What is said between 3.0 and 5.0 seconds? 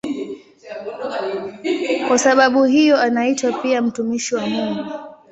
anaitwa pia "mtumishi wa Mungu".